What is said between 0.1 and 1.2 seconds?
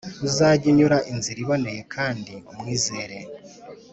uzajye unyura